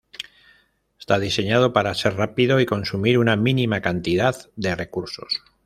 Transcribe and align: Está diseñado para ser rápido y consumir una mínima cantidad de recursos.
Está 0.97 1.19
diseñado 1.19 1.73
para 1.73 1.93
ser 1.93 2.15
rápido 2.15 2.59
y 2.59 2.65
consumir 2.65 3.19
una 3.19 3.35
mínima 3.35 3.81
cantidad 3.81 4.35
de 4.55 4.73
recursos. 4.73 5.43